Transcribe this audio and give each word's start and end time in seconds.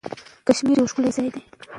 کشمیر 0.47 0.77
یو 0.77 0.89
ښکلی 0.91 1.11
ځای 1.17 1.27
دی. 1.33 1.41